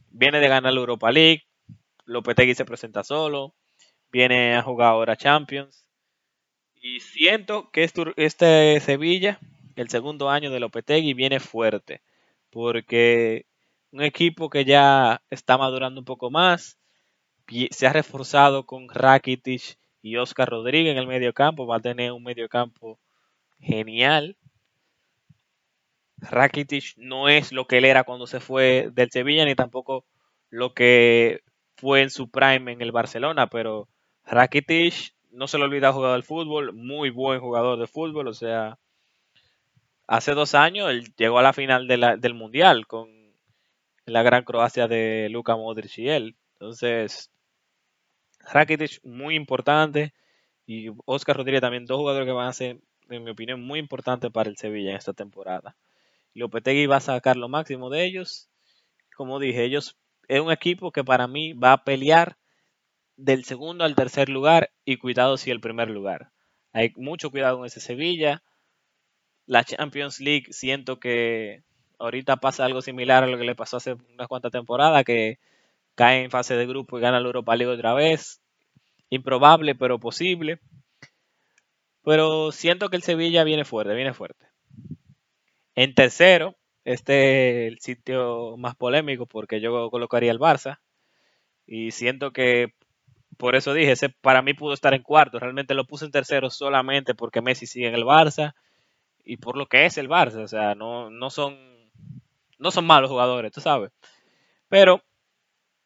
viene 0.09 0.41
de 0.41 0.49
ganar 0.49 0.73
la 0.73 0.81
Europa 0.81 1.13
League, 1.13 1.43
Lopetegui 2.03 2.55
se 2.55 2.65
presenta 2.65 3.05
solo, 3.05 3.55
viene 4.11 4.57
a 4.57 4.63
jugar 4.63 4.89
ahora 4.89 5.15
Champions. 5.15 5.85
Y 6.75 6.99
siento 6.99 7.71
que 7.71 7.89
este 8.17 8.81
Sevilla, 8.81 9.39
el 9.77 9.89
segundo 9.89 10.29
año 10.29 10.51
de 10.51 10.59
Lopetegui, 10.59 11.13
viene 11.13 11.39
fuerte. 11.39 12.01
Porque 12.49 13.45
un 13.91 14.01
equipo 14.01 14.49
que 14.49 14.65
ya 14.65 15.21
está 15.29 15.57
madurando 15.57 16.01
un 16.01 16.05
poco 16.05 16.29
más, 16.29 16.77
se 17.71 17.87
ha 17.87 17.93
reforzado 17.93 18.65
con 18.65 18.89
Rakitic 18.89 19.77
y 20.01 20.17
Oscar 20.17 20.49
Rodríguez 20.49 20.91
en 20.91 20.97
el 20.97 21.07
medio 21.07 21.33
campo, 21.33 21.67
va 21.67 21.77
a 21.77 21.81
tener 21.81 22.11
un 22.11 22.23
medio 22.23 22.49
campo 22.49 22.99
genial. 23.59 24.35
Rakitic 26.17 26.95
no 26.97 27.29
es 27.29 27.51
lo 27.51 27.67
que 27.67 27.77
él 27.77 27.85
era 27.85 28.03
cuando 28.03 28.27
se 28.27 28.39
fue 28.39 28.89
del 28.93 29.11
Sevilla, 29.11 29.45
ni 29.45 29.55
tampoco 29.55 30.05
lo 30.49 30.73
que 30.73 31.41
fue 31.75 32.01
en 32.01 32.09
su 32.09 32.29
prime 32.29 32.71
en 32.71 32.81
el 32.81 32.91
Barcelona, 32.91 33.47
pero 33.47 33.87
Rakitic 34.25 35.13
no 35.31 35.47
se 35.47 35.59
le 35.59 35.65
olvida 35.65 35.93
jugar 35.93 36.13
al 36.13 36.23
fútbol, 36.23 36.73
muy 36.73 37.11
buen 37.11 37.39
jugador 37.39 37.77
de 37.79 37.85
fútbol, 37.85 38.27
o 38.27 38.33
sea, 38.33 38.79
hace 40.07 40.33
dos 40.33 40.55
años 40.55 40.89
él 40.89 41.13
llegó 41.17 41.39
a 41.39 41.43
la 41.43 41.53
final 41.53 41.87
del 41.87 42.33
Mundial 42.33 42.87
con 42.87 43.09
la 44.05 44.23
gran 44.23 44.43
Croacia 44.43 44.87
de 44.87 45.27
Luka 45.29 45.55
Modric 45.55 45.97
y 45.97 46.09
él. 46.09 46.35
Entonces, 46.53 47.29
Rakitic 48.51 49.03
muy 49.03 49.35
importante 49.35 50.13
y 50.65 50.89
Oscar 51.05 51.37
Rodríguez 51.37 51.61
también, 51.61 51.85
dos 51.85 51.97
jugadores 51.97 52.25
que 52.25 52.33
van 52.33 52.47
a 52.47 52.53
ser, 52.53 52.79
en 53.09 53.23
mi 53.23 53.31
opinión, 53.31 53.61
muy 53.61 53.79
importantes 53.79 54.31
para 54.31 54.49
el 54.49 54.57
Sevilla 54.57 54.91
en 54.91 54.97
esta 54.97 55.13
temporada. 55.13 55.75
Lopetegui 56.33 56.85
va 56.87 56.97
a 56.97 57.01
sacar 57.01 57.37
lo 57.37 57.49
máximo 57.49 57.89
de 57.89 58.05
ellos. 58.05 58.49
Como 59.15 59.39
dije, 59.39 59.63
ellos 59.63 59.97
es 60.27 60.41
un 60.41 60.51
equipo 60.51 60.91
que 60.91 61.03
para 61.03 61.27
mí 61.27 61.53
va 61.53 61.73
a 61.73 61.83
pelear 61.83 62.37
del 63.15 63.45
segundo 63.45 63.83
al 63.83 63.95
tercer 63.95 64.29
lugar 64.29 64.71
y 64.85 64.97
cuidado 64.97 65.37
si 65.37 65.51
el 65.51 65.59
primer 65.59 65.89
lugar. 65.89 66.31
Hay 66.73 66.93
mucho 66.95 67.31
cuidado 67.31 67.57
con 67.57 67.65
ese 67.65 67.79
Sevilla. 67.79 68.43
La 69.47 69.63
Champions 69.63 70.19
League 70.19 70.47
siento 70.51 70.99
que 70.99 71.63
ahorita 71.99 72.35
pasa 72.35 72.65
algo 72.65 72.81
similar 72.81 73.23
a 73.23 73.27
lo 73.27 73.37
que 73.37 73.45
le 73.45 73.55
pasó 73.55 73.77
hace 73.77 73.93
unas 74.13 74.27
cuantas 74.27 74.51
temporadas, 74.51 75.03
que 75.05 75.39
cae 75.95 76.23
en 76.23 76.29
fase 76.29 76.55
de 76.55 76.67
grupo 76.67 76.97
y 76.97 77.01
gana 77.01 77.19
la 77.19 77.25
Europa 77.25 77.55
League 77.55 77.73
otra 77.73 77.93
vez. 77.93 78.41
Improbable, 79.09 79.73
pero 79.73 79.99
posible. 79.99 80.59
Pero 82.03 82.51
siento 82.51 82.89
que 82.89 82.97
el 82.97 83.03
Sevilla 83.03 83.45
viene 83.45 83.63
fuerte, 83.63 83.95
viene 83.95 84.13
fuerte. 84.13 84.45
En 85.75 85.95
tercero, 85.95 86.55
este 86.83 87.67
es 87.67 87.73
el 87.73 87.79
sitio 87.79 88.57
más 88.57 88.75
polémico 88.75 89.27
porque 89.27 89.61
yo 89.61 89.89
colocaría 89.89 90.31
el 90.31 90.39
Barça. 90.39 90.79
Y 91.65 91.91
siento 91.91 92.31
que 92.31 92.73
por 93.37 93.55
eso 93.55 93.73
dije, 93.73 93.91
ese 93.93 94.09
para 94.09 94.41
mí 94.41 94.53
pudo 94.53 94.73
estar 94.73 94.93
en 94.93 95.03
cuarto. 95.03 95.39
Realmente 95.39 95.73
lo 95.73 95.85
puse 95.85 96.05
en 96.05 96.11
tercero 96.11 96.49
solamente 96.49 97.15
porque 97.15 97.41
Messi 97.41 97.65
sigue 97.65 97.87
en 97.87 97.95
el 97.95 98.03
Barça 98.03 98.53
y 99.27 99.37
por 99.37 99.57
lo 99.57 99.67
que 99.67 99.85
es 99.85 99.97
el 99.97 100.09
Barça. 100.09 100.43
O 100.43 100.47
sea, 100.47 100.75
no, 100.75 101.09
no, 101.09 101.29
son, 101.29 101.57
no 102.57 102.71
son 102.71 102.85
malos 102.85 103.09
jugadores, 103.09 103.51
tú 103.51 103.61
sabes. 103.61 103.91
Pero 104.69 105.01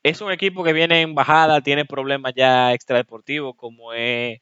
es 0.04 0.22
un 0.22 0.32
equipo 0.32 0.64
que 0.64 0.74
viene 0.74 1.02
en 1.02 1.16
bajada, 1.16 1.62
tiene 1.62 1.86
problemas 1.86 2.34
ya 2.36 2.74
extradeportivos 2.74 3.56
como 3.56 3.94
es 3.94 4.40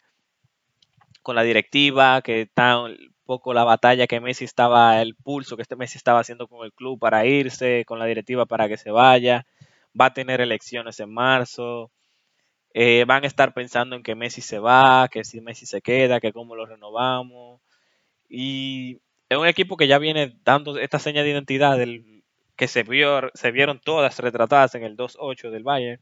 con 1.21 1.35
la 1.35 1.43
directiva, 1.43 2.21
que 2.21 2.41
está 2.41 2.79
un 2.79 2.97
poco 3.25 3.53
la 3.53 3.63
batalla 3.63 4.07
que 4.07 4.19
Messi 4.19 4.45
estaba, 4.45 5.01
el 5.01 5.15
pulso 5.15 5.55
que 5.55 5.61
este 5.61 5.75
Messi 5.75 5.97
estaba 5.97 6.19
haciendo 6.19 6.47
con 6.47 6.65
el 6.65 6.73
club 6.73 6.99
para 6.99 7.25
irse, 7.25 7.83
con 7.85 7.99
la 7.99 8.05
directiva 8.05 8.45
para 8.45 8.67
que 8.67 8.77
se 8.77 8.91
vaya. 8.91 9.45
Va 9.99 10.07
a 10.07 10.13
tener 10.13 10.41
elecciones 10.41 10.99
en 10.99 11.13
marzo. 11.13 11.91
Eh, 12.73 13.05
van 13.07 13.23
a 13.23 13.27
estar 13.27 13.53
pensando 13.53 13.95
en 13.95 14.03
que 14.03 14.15
Messi 14.15 14.41
se 14.41 14.59
va, 14.59 15.07
que 15.09 15.23
si 15.23 15.41
Messi 15.41 15.65
se 15.65 15.81
queda, 15.81 16.19
que 16.19 16.33
cómo 16.33 16.55
lo 16.55 16.65
renovamos. 16.65 17.61
Y 18.29 19.01
es 19.27 19.37
un 19.37 19.47
equipo 19.47 19.75
que 19.75 19.87
ya 19.87 19.97
viene 19.97 20.37
dando 20.43 20.77
esta 20.77 20.99
seña 20.99 21.23
de 21.23 21.31
identidad 21.31 21.77
que 22.55 22.67
se, 22.67 22.83
vio, 22.83 23.29
se 23.33 23.51
vieron 23.51 23.79
todas 23.79 24.19
retratadas 24.19 24.75
en 24.75 24.83
el 24.83 24.95
2-8 24.95 25.49
del 25.49 25.63
Bayern. 25.63 26.01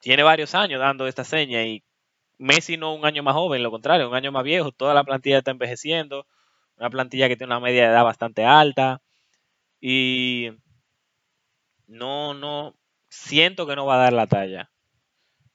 Tiene 0.00 0.22
varios 0.22 0.54
años 0.54 0.80
dando 0.80 1.06
esta 1.06 1.24
seña 1.24 1.64
y 1.64 1.82
Messi 2.38 2.76
no 2.76 2.94
un 2.94 3.06
año 3.06 3.22
más 3.22 3.34
joven, 3.34 3.62
lo 3.62 3.70
contrario, 3.70 4.08
un 4.08 4.14
año 4.14 4.32
más 4.32 4.42
viejo. 4.44 4.72
Toda 4.72 4.94
la 4.94 5.04
plantilla 5.04 5.38
está 5.38 5.52
envejeciendo. 5.52 6.26
Una 6.76 6.90
plantilla 6.90 7.28
que 7.28 7.36
tiene 7.36 7.52
una 7.52 7.60
media 7.60 7.84
de 7.84 7.90
edad 7.90 8.04
bastante 8.04 8.44
alta. 8.44 9.00
Y 9.80 10.50
no, 11.86 12.34
no, 12.34 12.74
siento 13.08 13.66
que 13.66 13.76
no 13.76 13.86
va 13.86 13.94
a 13.94 14.04
dar 14.04 14.12
la 14.12 14.26
talla. 14.26 14.70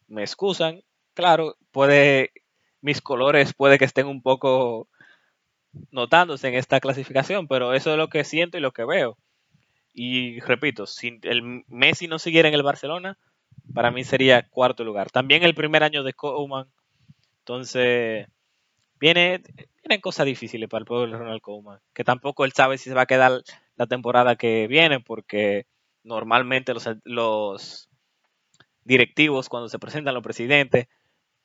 Me 0.08 0.22
excusan, 0.22 0.84
claro, 1.14 1.58
puede, 1.72 2.32
mis 2.88 3.02
colores 3.02 3.54
puede 3.54 3.78
que 3.78 3.84
estén 3.84 4.08
un 4.08 4.22
poco 4.22 4.88
notándose 5.92 6.48
en 6.48 6.54
esta 6.54 6.80
clasificación, 6.80 7.46
pero 7.50 7.74
eso 7.74 7.92
es 7.92 7.98
lo 7.98 8.08
que 8.08 8.24
siento 8.24 8.58
y 8.58 8.62
lo 8.62 8.72
que 8.72 8.86
veo. 8.86 9.18
Y 9.94 10.40
repito, 10.40 10.88
si 10.88 11.20
el 11.24 11.66
Messi 11.68 12.08
no 12.08 12.18
siguiera 12.18 12.48
en 12.48 12.54
el 12.54 12.64
Barcelona, 12.64 13.18
para 13.74 13.92
mí 13.92 14.06
sería 14.06 14.48
cuarto 14.48 14.86
lugar. 14.86 15.12
También 15.12 15.44
el 15.44 15.54
primer 15.54 15.84
año 15.84 16.02
de 16.04 16.14
Koeman, 16.14 16.68
entonces 17.40 18.28
viene, 19.02 19.42
vienen 19.84 20.00
cosas 20.02 20.26
difíciles 20.26 20.70
para 20.70 20.80
el 20.80 20.86
pueblo 20.86 21.12
de 21.12 21.18
Ronald 21.18 21.42
Koeman, 21.42 21.82
que 21.94 22.06
tampoco 22.06 22.46
él 22.46 22.54
sabe 22.54 22.78
si 22.78 22.86
se 22.86 22.96
va 22.96 23.02
a 23.02 23.08
quedar 23.08 23.42
la 23.76 23.88
temporada 23.88 24.38
que 24.38 24.68
viene, 24.68 25.02
porque 25.02 25.66
normalmente 26.04 26.74
los, 26.74 26.88
los 27.04 27.90
directivos, 28.86 29.50
cuando 29.50 29.68
se 29.68 29.78
presentan 29.78 30.14
los 30.14 30.24
presidentes, 30.24 30.88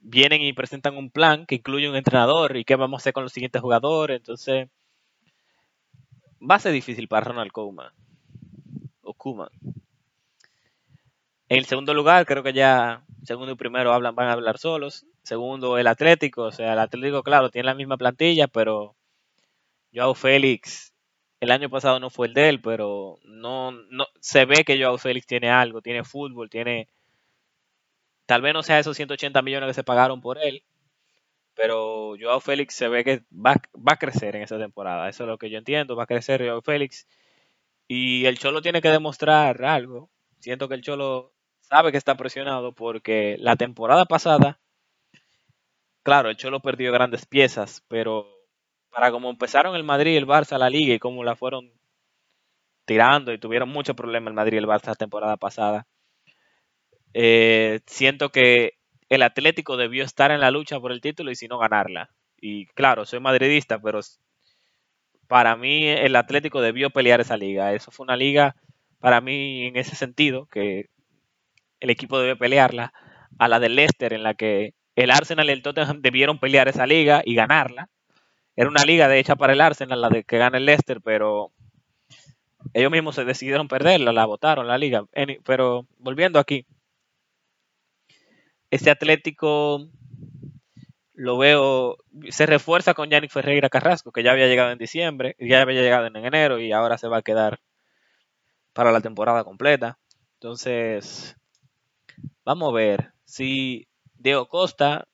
vienen 0.02 0.42
y 0.42 0.52
presentan 0.52 0.97
un 0.97 1.11
plan 1.11 1.47
que 1.47 1.56
incluye 1.56 1.88
un 1.88 1.97
entrenador 1.97 2.56
y 2.56 2.64
qué 2.64 2.76
vamos 2.76 2.99
a 2.99 3.02
hacer 3.02 3.12
con 3.12 3.23
los 3.23 3.32
siguientes 3.32 3.62
jugadores. 3.62 4.18
Entonces, 4.18 4.68
va 6.40 6.56
a 6.56 6.61
ser 6.61 6.73
difícil 6.73 7.09
para 7.09 7.26
Ronald 7.26 7.52
Koeman. 7.52 7.92
O 9.02 9.14
Koeman. 9.14 9.50
En 11.49 11.59
el 11.59 11.66
segundo 11.66 11.94
lugar, 11.94 12.26
creo 12.26 12.42
que 12.42 12.52
ya 12.52 13.04
segundo 13.25 13.52
y 13.52 13.56
primero 13.56 13.92
hablan, 13.92 14.14
van 14.14 14.28
a 14.28 14.32
hablar 14.32 14.59
solos. 14.59 15.06
Segundo, 15.23 15.78
el 15.78 15.87
Atlético. 15.87 16.44
O 16.44 16.52
sea, 16.52 16.73
el 16.73 16.78
Atlético, 16.78 17.23
claro, 17.23 17.50
tiene 17.50 17.66
la 17.66 17.75
misma 17.75 17.97
plantilla, 17.97 18.49
pero 18.49 18.97
Joao 19.94 20.14
Félix, 20.14 20.92
el 21.40 21.50
año 21.50 21.71
pasado 21.71 22.00
no 22.00 22.11
fue 22.11 22.28
el 22.28 22.35
de 22.35 22.49
él, 22.49 22.61
pero 22.61 23.18
no, 23.25 23.73
no 23.73 24.06
se 24.21 24.44
ve 24.44 24.64
que 24.64 24.80
Joao 24.80 24.99
Félix 24.99 25.26
tiene 25.26 25.50
algo, 25.50 25.82
tiene 25.82 26.04
fútbol, 26.04 26.50
tiene 26.50 26.88
Tal 28.32 28.40
vez 28.40 28.54
no 28.54 28.62
sea 28.62 28.78
esos 28.78 28.96
180 28.96 29.42
millones 29.42 29.66
que 29.66 29.74
se 29.74 29.84
pagaron 29.84 30.22
por 30.22 30.38
él, 30.38 30.64
pero 31.54 32.14
Joao 32.18 32.40
Félix 32.40 32.74
se 32.74 32.88
ve 32.88 33.04
que 33.04 33.24
va, 33.30 33.56
a 33.84 33.96
crecer 33.98 34.36
en 34.36 34.42
esa 34.42 34.56
temporada. 34.56 35.06
Eso 35.10 35.24
es 35.24 35.28
lo 35.28 35.36
que 35.36 35.50
yo 35.50 35.58
entiendo, 35.58 35.96
va 35.96 36.04
a 36.04 36.06
crecer 36.06 36.42
Joao 36.42 36.62
Félix. 36.62 37.06
Y 37.88 38.24
el 38.24 38.38
Cholo 38.38 38.62
tiene 38.62 38.80
que 38.80 38.88
demostrar 38.88 39.62
algo. 39.62 40.08
Siento 40.38 40.66
que 40.66 40.76
el 40.76 40.80
Cholo 40.80 41.34
sabe 41.60 41.92
que 41.92 41.98
está 41.98 42.14
presionado 42.16 42.72
porque 42.72 43.36
la 43.38 43.56
temporada 43.56 44.06
pasada, 44.06 44.58
claro, 46.02 46.30
el 46.30 46.38
Cholo 46.38 46.60
perdió 46.60 46.90
grandes 46.90 47.26
piezas, 47.26 47.84
pero 47.86 48.26
para 48.88 49.10
como 49.10 49.28
empezaron 49.28 49.76
el 49.76 49.84
Madrid, 49.84 50.16
el 50.16 50.26
Barça, 50.26 50.56
la 50.56 50.70
liga 50.70 50.94
y 50.94 50.98
como 50.98 51.22
la 51.22 51.36
fueron 51.36 51.70
tirando 52.86 53.30
y 53.30 53.38
tuvieron 53.38 53.68
mucho 53.68 53.94
problema 53.94 54.30
el 54.30 54.34
Madrid 54.34 54.54
y 54.54 54.58
el 54.60 54.66
Barça 54.66 54.86
la 54.86 54.94
temporada 54.94 55.36
pasada, 55.36 55.86
eh, 57.14 57.81
siento 57.87 58.31
que 58.31 58.75
el 59.09 59.23
Atlético 59.23 59.76
debió 59.76 60.04
estar 60.04 60.31
en 60.31 60.40
la 60.40 60.50
lucha 60.50 60.81
por 60.81 60.92
el 60.92 61.00
título 61.00 61.31
y 61.31 61.37
si 61.37 61.49
no 61.49 61.59
ganarla. 61.59 62.11
Y 62.40 62.66
claro, 62.69 63.04
soy 63.04 63.21
madridista, 63.21 63.78
pero 63.81 64.00
para 65.28 65.57
mí 65.57 65.87
el 65.87 66.16
Atlético 66.16 66.61
debió 66.61 66.90
pelear 66.90 67.21
esa 67.21 67.37
liga. 67.37 67.73
Eso 67.73 67.90
fue 67.90 68.04
una 68.04 68.16
liga, 68.16 68.57
para 68.99 69.21
mí, 69.21 69.66
en 69.66 69.76
ese 69.76 69.97
sentido, 69.97 70.47
que 70.47 70.87
el 71.81 71.90
equipo 71.90 72.19
debe 72.19 72.37
pelearla, 72.37 72.92
a 73.38 73.49
la 73.49 73.61
del 73.61 73.76
Leicester, 73.76 74.12
en 74.12 74.23
la 74.23 74.35
que 74.35 74.75
el 74.95 75.11
Arsenal 75.11 75.49
y 75.49 75.52
el 75.52 75.62
Tottenham 75.62 76.02
debieron 76.02 76.38
pelear 76.38 76.69
esa 76.69 76.87
liga 76.87 77.23
y 77.25 77.35
ganarla. 77.35 77.88
Era 78.57 78.69
una 78.69 78.85
liga 78.85 79.09
de 79.09 79.19
hecha 79.19 79.37
para 79.37 79.54
el 79.54 79.61
Arsenal, 79.61 80.00
la 80.00 80.09
de 80.11 80.25
que 80.25 80.38
gana 80.38 80.59
el 80.59 80.66
Leicester, 80.66 81.00
pero 81.00 81.50
ellos 82.75 82.90
mismos 82.90 83.14
se 83.14 83.25
decidieron 83.25 83.69
perderla, 83.69 84.12
la 84.12 84.26
votaron 84.26 84.69
la 84.69 84.78
liga. 84.78 85.04
Pero 85.45 85.87
volviendo 85.99 86.38
aquí, 86.38 86.66
este 88.72 88.90
Atlético 88.90 89.86
lo 91.12 91.36
veo, 91.36 91.98
se 92.30 92.46
refuerza 92.46 92.94
con 92.94 93.10
Yannick 93.10 93.30
Ferreira 93.30 93.68
Carrasco, 93.68 94.12
que 94.12 94.22
ya 94.22 94.32
había 94.32 94.46
llegado 94.46 94.70
en 94.70 94.78
diciembre, 94.78 95.36
ya 95.38 95.60
había 95.60 95.82
llegado 95.82 96.06
en 96.06 96.16
enero 96.16 96.58
y 96.58 96.72
ahora 96.72 96.96
se 96.96 97.06
va 97.06 97.18
a 97.18 97.22
quedar 97.22 97.60
para 98.72 98.90
la 98.90 99.02
temporada 99.02 99.44
completa. 99.44 99.98
Entonces, 100.40 101.36
vamos 102.46 102.70
a 102.70 102.74
ver 102.74 103.12
si 103.26 103.88
Diego 104.14 104.48
Costa 104.48 105.06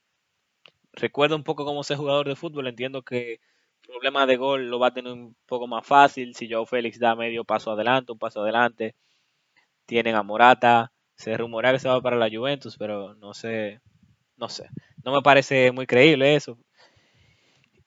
recuerda 0.93 1.35
un 1.35 1.43
poco 1.43 1.65
cómo 1.65 1.83
ser 1.83 1.97
jugador 1.97 2.29
de 2.29 2.37
fútbol. 2.37 2.69
Entiendo 2.69 3.03
que 3.03 3.41
problema 3.83 4.25
de 4.25 4.37
gol 4.37 4.71
lo 4.71 4.79
va 4.79 4.89
a 4.89 4.95
tener 4.95 5.13
un 5.13 5.35
poco 5.47 5.67
más 5.67 5.85
fácil 5.85 6.33
si 6.37 6.49
Joe 6.49 6.65
Félix 6.65 7.01
da 7.01 7.17
medio 7.17 7.43
paso 7.43 7.73
adelante, 7.73 8.13
un 8.13 8.19
paso 8.21 8.43
adelante. 8.43 8.95
Tienen 9.85 10.15
a 10.15 10.23
Morata, 10.23 10.93
se 11.19 11.37
rumorea 11.37 11.73
que 11.73 11.81
se 11.81 11.89
va 11.89 12.01
para 12.01 12.17
la 12.17 12.31
Juventus, 12.31 12.77
pero 12.79 13.15
no 13.17 13.35
sé, 13.35 13.81
no 14.37 14.49
sé, 14.49 14.69
no 15.05 15.13
me 15.13 15.21
parece 15.21 15.73
muy 15.73 15.85
creíble 15.87 16.37
eso. 16.37 16.57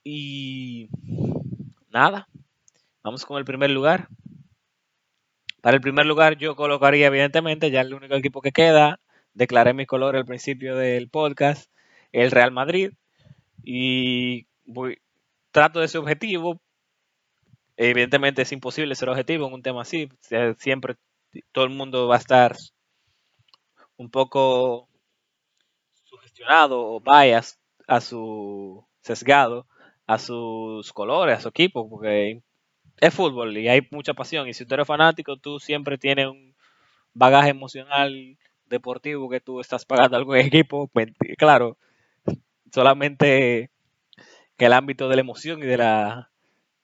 Y 0.03 0.89
nada, 1.89 2.27
vamos 3.01 3.25
con 3.25 3.37
el 3.37 3.45
primer 3.45 3.71
lugar. 3.71 4.09
Para 5.61 5.75
el 5.75 5.81
primer 5.81 6.05
lugar 6.05 6.37
yo 6.37 6.55
colocaría 6.55 7.07
evidentemente 7.07 7.71
ya 7.71 7.81
el 7.81 7.93
único 7.93 8.15
equipo 8.15 8.41
que 8.41 8.51
queda, 8.51 8.99
declaré 9.33 9.73
mi 9.73 9.85
color 9.85 10.17
al 10.17 10.25
principio 10.25 10.75
del 10.75 11.09
podcast, 11.09 11.71
el 12.11 12.31
Real 12.31 12.51
Madrid 12.51 12.91
y 13.63 14.47
trato 15.51 15.79
de 15.79 15.87
ser 15.87 16.01
objetivo. 16.01 16.59
Evidentemente 17.77 18.41
es 18.41 18.51
imposible 18.51 18.95
ser 18.95 19.07
objetivo 19.07 19.47
en 19.47 19.53
un 19.53 19.61
tema 19.61 19.83
así, 19.83 20.09
siempre 20.57 20.95
todo 21.53 21.63
el 21.63 21.69
mundo 21.69 22.09
va 22.09 22.15
a 22.15 22.19
estar 22.19 22.57
un 24.01 24.09
poco 24.09 24.87
sugestionado 26.03 26.81
o 26.81 26.99
bias 26.99 27.59
a 27.87 28.01
su 28.01 28.85
sesgado 29.01 29.65
a 30.07 30.17
sus 30.17 30.91
colores, 30.91 31.37
a 31.37 31.41
su 31.41 31.47
equipo, 31.47 31.89
porque 31.89 32.41
es 32.99 33.13
fútbol 33.13 33.57
y 33.57 33.69
hay 33.69 33.87
mucha 33.91 34.13
pasión. 34.13 34.47
Y 34.47 34.53
si 34.53 34.65
tú 34.65 34.73
eres 34.73 34.85
fanático, 34.85 35.37
tú 35.37 35.59
siempre 35.59 35.97
tienes 35.97 36.27
un 36.27 36.53
bagaje 37.13 37.49
emocional 37.49 38.37
deportivo 38.65 39.29
que 39.29 39.39
tú 39.39 39.61
estás 39.61 39.85
pagando 39.85 40.17
a 40.17 40.19
algún 40.19 40.35
equipo. 40.37 40.87
Pues, 40.87 41.13
claro, 41.37 41.77
solamente 42.73 43.69
que 44.57 44.65
el 44.65 44.73
ámbito 44.73 45.07
de 45.07 45.15
la 45.15 45.21
emoción 45.21 45.59
y 45.63 45.65
de 45.65 45.77
la, 45.77 46.29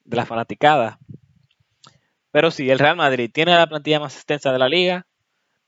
de 0.06 0.16
la 0.16 0.26
fanaticada. 0.26 0.98
Pero 2.32 2.50
sí, 2.50 2.70
el 2.70 2.80
Real 2.80 2.96
Madrid 2.96 3.30
tiene 3.34 3.56
la 3.56 3.68
plantilla 3.68 4.00
más 4.00 4.16
extensa 4.16 4.54
de 4.54 4.60
la 4.60 4.70
liga, 4.70 5.06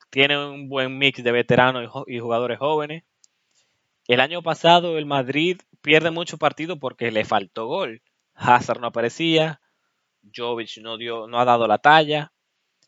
tiene 0.10 0.38
un 0.38 0.70
buen 0.70 0.98
mix 0.98 1.24
de 1.24 1.32
veteranos 1.32 1.92
y 2.08 2.20
jugadores 2.20 2.60
jóvenes. 2.60 3.04
El 4.08 4.22
año 4.22 4.42
pasado 4.42 4.98
el 4.98 5.06
Madrid 5.06 5.62
pierde 5.82 6.12
mucho 6.12 6.38
partido 6.38 6.80
porque 6.80 7.12
le 7.12 7.25
faltó 7.25 7.68
gol. 7.68 8.01
Hazard 8.34 8.80
no 8.80 8.88
aparecía, 8.88 9.62
Jovic 10.36 10.78
no, 10.82 10.98
dio, 10.98 11.28
no 11.28 11.39
ha 11.39 11.46
dado 11.46 11.68
la 11.68 11.78
talla, 11.78 12.32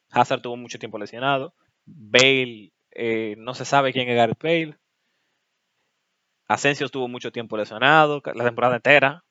Hazard 0.09 0.41
tuvo 0.41 0.55
mucho 0.55 0.79
tiempo 0.79 0.97
lesionado, 0.97 1.53
Bale 1.85 2.71
eh, 2.91 3.35
no 3.37 3.53
se 3.53 3.65
sabe 3.65 3.91
quién 3.91 4.07
es 4.09 4.15
Gareth 4.15 4.41
Bale, 4.41 4.77
Asensio 6.51 6.85
estuvo 6.85 7.07
mucho 7.07 7.31
tiempo 7.31 7.55
lesionado, 7.55 8.21
la 8.35 8.43
temporada 8.43 8.75
entera. 8.75 9.23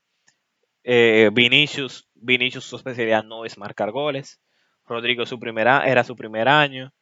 Eh, 0.85 1.29
Vinicius, 1.35 2.09
Vinicius 2.15 2.65
su 2.65 2.77
especialidad 2.77 3.25
no 3.25 3.45
es 3.45 3.59
marcar 3.59 3.91
goles. 3.91 4.41
Rodrigo 4.87 5.27
su 5.27 5.39
primera, 5.39 5.85
era 5.87 6.03
su 6.03 6.17
primer 6.17 6.49
año. 6.49 6.95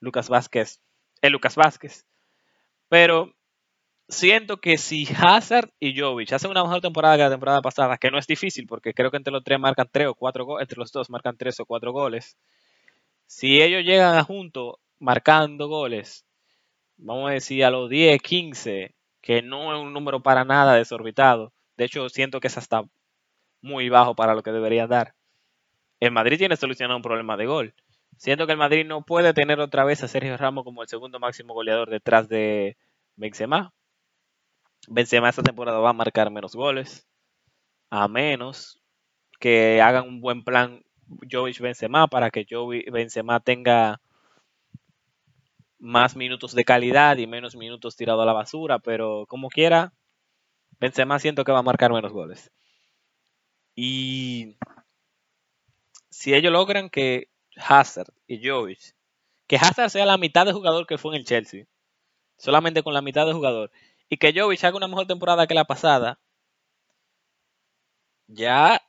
Lucas 0.00 0.28
Vázquez, 0.28 0.80
el 1.22 1.32
Lucas 1.32 1.56
Vázquez. 1.56 2.06
Pero 2.88 3.32
siento 4.08 4.60
que 4.60 4.78
si 4.78 5.06
Hazard 5.16 5.70
y 5.78 5.98
Jovic 5.98 6.32
hacen 6.32 6.50
una 6.50 6.64
mejor 6.64 6.80
temporada 6.80 7.16
que 7.16 7.22
la 7.22 7.30
temporada 7.30 7.62
pasada, 7.62 7.98
que 7.98 8.10
no 8.10 8.18
es 8.18 8.26
difícil 8.26 8.66
porque 8.66 8.94
creo 8.94 9.10
que 9.10 9.18
entre 9.18 9.32
los 9.32 9.44
tres 9.44 9.60
marcan 9.60 9.88
tres 9.90 10.08
o 10.08 10.14
cuatro 10.14 10.44
goles, 10.44 10.64
entre 10.64 10.78
los 10.78 10.92
dos 10.92 11.10
marcan 11.10 11.36
tres 11.36 11.60
o 11.60 11.66
cuatro 11.66 11.92
goles. 11.92 12.36
Si 13.26 13.62
ellos 13.62 13.84
llegan 13.84 14.16
a 14.16 14.24
juntos 14.24 14.76
marcando 14.98 15.68
goles, 15.68 16.26
vamos 16.96 17.30
a 17.30 17.34
decir 17.34 17.64
a 17.64 17.70
los 17.70 17.88
10, 17.88 18.20
15, 18.20 18.94
que 19.20 19.42
no 19.42 19.74
es 19.74 19.80
un 19.80 19.92
número 19.92 20.22
para 20.22 20.44
nada 20.44 20.74
desorbitado. 20.74 21.52
De 21.76 21.84
hecho, 21.84 22.08
siento 22.08 22.40
que 22.40 22.48
es 22.48 22.58
hasta 22.58 22.82
muy 23.62 23.88
bajo 23.88 24.14
para 24.14 24.34
lo 24.34 24.42
que 24.42 24.52
deberían 24.52 24.88
dar. 24.88 25.14
El 26.00 26.12
Madrid 26.12 26.38
tiene 26.38 26.56
solucionado 26.56 26.96
un 26.96 27.02
problema 27.02 27.36
de 27.36 27.46
gol. 27.46 27.74
Siento 28.16 28.46
que 28.46 28.52
el 28.52 28.58
Madrid 28.58 28.86
no 28.86 29.02
puede 29.02 29.32
tener 29.32 29.60
otra 29.60 29.84
vez 29.84 30.02
a 30.02 30.08
Sergio 30.08 30.36
Ramos 30.36 30.64
como 30.64 30.82
el 30.82 30.88
segundo 30.88 31.18
máximo 31.18 31.54
goleador 31.54 31.90
detrás 31.90 32.28
de 32.28 32.76
Benzema. 33.16 33.72
Benzema 34.88 35.28
esta 35.28 35.42
temporada 35.42 35.78
va 35.78 35.90
a 35.90 35.94
marcar 35.94 36.30
menos 36.30 36.54
goles, 36.54 37.06
a 37.90 38.08
menos 38.08 38.80
que 39.38 39.80
hagan 39.80 40.06
un 40.06 40.20
buen 40.20 40.44
plan 40.44 40.82
Jovic 41.30 41.60
Benzema 41.60 42.06
para 42.06 42.30
que 42.30 42.46
Jovic 42.48 42.90
Benzema 42.90 43.40
tenga 43.40 44.00
más 45.78 46.14
minutos 46.14 46.54
de 46.54 46.64
calidad 46.64 47.16
y 47.16 47.26
menos 47.26 47.56
minutos 47.56 47.96
tirado 47.96 48.22
a 48.22 48.26
la 48.26 48.34
basura, 48.34 48.78
pero 48.78 49.26
como 49.26 49.48
quiera, 49.48 49.92
Benzema 50.78 51.18
siento 51.18 51.44
que 51.44 51.52
va 51.52 51.60
a 51.60 51.62
marcar 51.62 51.92
menos 51.92 52.12
goles. 52.12 52.50
Y 53.74 54.56
si 56.10 56.34
ellos 56.34 56.52
logran 56.52 56.90
que 56.90 57.28
Hazard 57.56 58.12
y 58.26 58.46
Jovic, 58.46 58.94
que 59.46 59.56
Hazard 59.56 59.90
sea 59.90 60.06
la 60.06 60.18
mitad 60.18 60.46
de 60.46 60.52
jugador 60.52 60.86
que 60.86 60.98
fue 60.98 61.14
en 61.14 61.20
el 61.20 61.26
Chelsea. 61.26 61.66
Solamente 62.36 62.82
con 62.82 62.94
la 62.94 63.02
mitad 63.02 63.26
de 63.26 63.32
jugador. 63.32 63.70
Y 64.08 64.16
que 64.16 64.32
Jovic 64.34 64.64
haga 64.64 64.76
una 64.76 64.88
mejor 64.88 65.06
temporada 65.06 65.46
que 65.46 65.54
la 65.54 65.64
pasada. 65.64 66.18
Ya 68.28 68.80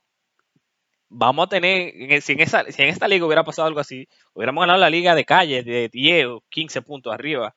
vamos 1.09 1.45
a 1.45 1.49
tener, 1.49 2.21
si 2.21 2.33
en, 2.33 2.47
si 2.47 2.81
en 2.81 2.89
esta 2.89 3.07
liga 3.07 3.25
hubiera 3.25 3.43
pasado 3.43 3.67
algo 3.67 3.79
así, 3.81 4.07
hubiéramos 4.33 4.61
ganado 4.61 4.79
la 4.79 4.89
liga 4.89 5.13
de 5.13 5.25
calle 5.25 5.63
de 5.63 5.89
10 5.89 6.25
o 6.27 6.43
15 6.49 6.81
puntos 6.81 7.13
arriba. 7.13 7.55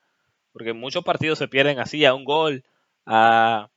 Porque 0.53 0.73
muchos 0.73 1.05
partidos 1.05 1.39
se 1.39 1.49
pierden 1.49 1.79
así, 1.79 2.05
a 2.05 2.15
un 2.15 2.25
gol, 2.25 2.65
a 3.07 3.69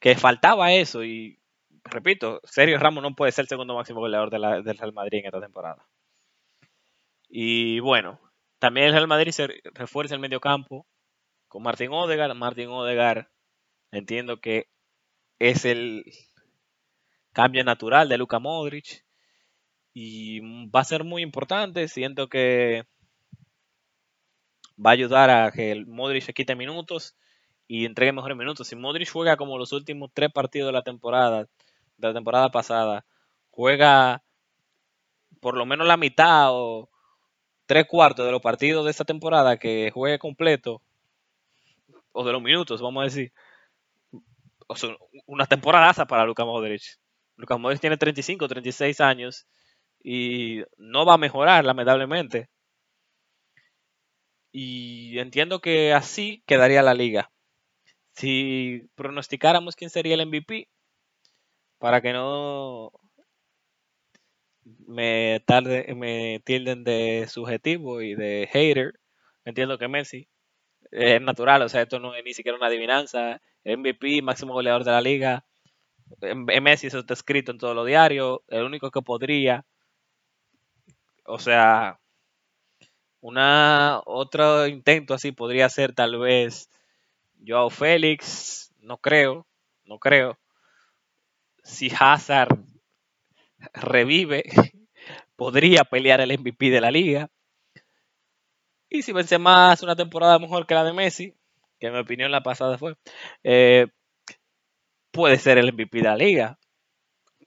que 0.00 0.14
faltaba 0.16 0.72
eso. 0.72 1.04
Y 1.04 1.38
repito, 1.84 2.40
Sergio 2.44 2.78
Ramos 2.78 3.02
no 3.02 3.14
puede 3.14 3.32
ser 3.32 3.44
el 3.44 3.48
segundo 3.48 3.74
máximo 3.74 4.00
goleador 4.00 4.30
de 4.30 4.38
la, 4.38 4.60
del 4.62 4.78
Real 4.78 4.92
Madrid 4.92 5.20
en 5.20 5.26
esta 5.26 5.40
temporada. 5.40 5.86
Y 7.36 7.80
bueno, 7.80 8.20
también 8.60 8.86
el 8.86 8.92
Real 8.92 9.08
Madrid 9.08 9.32
se 9.32 9.48
refuerza 9.74 10.14
el 10.14 10.20
medio 10.20 10.38
campo 10.38 10.86
con 11.48 11.64
Martín 11.64 11.90
Odegar. 11.90 12.32
Martín 12.36 12.68
Odegar 12.68 13.28
entiendo 13.90 14.40
que 14.40 14.68
es 15.40 15.64
el 15.64 16.04
cambio 17.32 17.64
natural 17.64 18.08
de 18.08 18.18
Luka 18.18 18.38
Modric 18.38 19.04
y 19.92 20.68
va 20.68 20.78
a 20.78 20.84
ser 20.84 21.02
muy 21.02 21.22
importante. 21.22 21.88
Siento 21.88 22.28
que 22.28 22.84
va 24.78 24.90
a 24.90 24.92
ayudar 24.92 25.28
a 25.30 25.50
que 25.50 25.72
el 25.72 25.86
Modric 25.88 26.22
se 26.22 26.34
quite 26.34 26.54
minutos 26.54 27.16
y 27.66 27.84
entregue 27.84 28.12
mejores 28.12 28.36
minutos. 28.36 28.68
Si 28.68 28.76
Modric 28.76 29.10
juega 29.10 29.36
como 29.36 29.58
los 29.58 29.72
últimos 29.72 30.12
tres 30.14 30.30
partidos 30.32 30.68
de 30.68 30.72
la 30.72 30.82
temporada, 30.82 31.48
de 31.96 32.08
la 32.08 32.14
temporada 32.14 32.50
pasada, 32.52 33.04
juega 33.50 34.22
por 35.40 35.56
lo 35.56 35.66
menos 35.66 35.88
la 35.88 35.96
mitad 35.96 36.50
o 36.52 36.90
tres 37.66 37.86
cuartos 37.86 38.26
de 38.26 38.32
los 38.32 38.42
partidos 38.42 38.84
de 38.84 38.90
esta 38.90 39.04
temporada 39.04 39.56
que 39.56 39.90
juegue 39.92 40.18
completo, 40.18 40.82
o 42.12 42.24
de 42.24 42.32
los 42.32 42.42
minutos, 42.42 42.80
vamos 42.80 43.02
a 43.02 43.04
decir, 43.04 43.32
o 44.66 44.76
sea, 44.76 44.96
una 45.26 45.46
temporada 45.46 46.06
para 46.06 46.24
Luka 46.24 46.44
Modric. 46.44 46.82
Luka 47.36 47.56
Modric 47.58 47.80
tiene 47.80 47.96
35, 47.96 48.48
36 48.48 49.00
años 49.00 49.46
y 50.02 50.62
no 50.76 51.04
va 51.04 51.14
a 51.14 51.18
mejorar, 51.18 51.64
lamentablemente. 51.64 52.48
Y 54.52 55.18
entiendo 55.18 55.60
que 55.60 55.92
así 55.92 56.42
quedaría 56.46 56.82
la 56.82 56.94
liga. 56.94 57.30
Si 58.12 58.88
pronosticáramos 58.94 59.74
quién 59.74 59.90
sería 59.90 60.14
el 60.14 60.26
MVP, 60.26 60.68
para 61.78 62.00
que 62.00 62.12
no 62.12 62.92
me, 64.86 65.42
tarde, 65.46 65.94
me 65.94 66.40
tilden 66.44 66.84
de 66.84 67.26
subjetivo 67.28 68.02
y 68.02 68.14
de 68.14 68.48
hater, 68.52 69.00
entiendo 69.44 69.78
que 69.78 69.88
Messi 69.88 70.28
es 70.90 71.20
natural, 71.20 71.62
o 71.62 71.68
sea, 71.68 71.82
esto 71.82 71.98
no 71.98 72.14
es 72.14 72.24
ni 72.24 72.34
siquiera 72.34 72.56
una 72.56 72.68
adivinanza. 72.68 73.40
MVP, 73.64 74.22
máximo 74.22 74.52
goleador 74.52 74.84
de 74.84 74.92
la 74.92 75.00
liga. 75.00 75.44
Messi, 76.62 76.86
eso 76.86 77.00
está 77.00 77.14
escrito 77.14 77.50
en 77.50 77.58
todos 77.58 77.74
los 77.74 77.86
diarios. 77.86 78.40
El 78.48 78.64
único 78.64 78.90
que 78.90 79.02
podría, 79.02 79.64
o 81.24 81.38
sea, 81.38 81.98
una 83.20 84.02
otro 84.04 84.66
intento 84.66 85.14
así 85.14 85.32
podría 85.32 85.68
ser 85.70 85.94
tal 85.94 86.18
vez 86.18 86.70
Joao 87.46 87.70
Félix, 87.70 88.72
no 88.80 88.98
creo, 88.98 89.46
no 89.84 89.98
creo. 89.98 90.38
Si 91.62 91.90
Hazard 91.98 92.58
revive, 93.72 94.44
podría 95.36 95.84
pelear 95.84 96.20
el 96.20 96.38
MVP 96.38 96.70
de 96.70 96.80
la 96.80 96.90
liga. 96.90 97.30
Y 98.88 99.02
si 99.02 99.12
Benzema 99.12 99.72
hace 99.72 99.84
una 99.84 99.96
temporada 99.96 100.38
mejor 100.38 100.66
que 100.66 100.74
la 100.74 100.84
de 100.84 100.92
Messi, 100.92 101.34
que 101.80 101.88
en 101.88 101.94
mi 101.94 101.98
opinión 102.00 102.30
la 102.30 102.42
pasada 102.42 102.78
fue, 102.78 102.96
eh, 103.42 103.88
puede 105.10 105.38
ser 105.38 105.58
el 105.58 105.72
MVP 105.72 105.98
de 105.98 106.04
la 106.04 106.16
liga. 106.16 106.58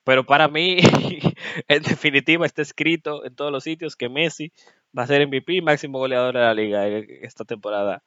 Pero 0.03 0.25
para 0.25 0.47
mí, 0.47 0.77
en 1.67 1.84
definitiva, 1.84 2.45
está 2.45 2.62
escrito 2.62 3.25
en 3.25 3.36
todos 3.36 3.51
los 3.51 3.63
sitios 3.63 3.95
que 3.95 4.10
Messi 4.10 4.51
va 4.97 5.03
a 5.03 5.08
ser 5.08 5.25
MVP, 5.27 5.62
máximo 5.62 5.99
goleador 5.99 6.36
de 6.36 6.41
la 6.41 6.53
liga 6.53 6.88
esta 6.88 7.45
temporada. 7.45 8.03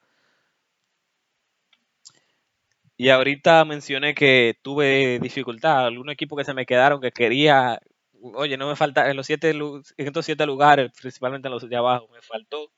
Y 2.97 3.09
ahorita 3.09 3.65
mencioné 3.65 4.13
que 4.13 4.57
tuve 4.61 5.19
dificultad, 5.19 5.87
algún 5.87 6.11
equipo 6.11 6.35
que 6.35 6.43
se 6.43 6.53
me 6.53 6.67
quedaron 6.67 7.01
que 7.01 7.11
quería, 7.11 7.81
oye, 8.21 8.57
no 8.57 8.67
me 8.67 8.75
falta, 8.75 9.09
en 9.09 9.17
los 9.17 9.25
siete, 9.25 9.51
en 9.51 9.83
estos 9.97 10.25
siete 10.25 10.45
lugares, 10.45 10.91
principalmente 10.99 11.47
en 11.47 11.53
los 11.53 11.67
de 11.67 11.75
abajo, 11.75 12.07
me 12.09 12.21
faltó 12.21 12.71